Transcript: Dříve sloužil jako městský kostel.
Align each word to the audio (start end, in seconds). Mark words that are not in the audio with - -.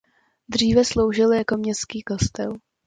Dříve 0.47 0.85
sloužil 0.85 1.33
jako 1.33 1.57
městský 1.57 2.01
kostel. 2.03 2.55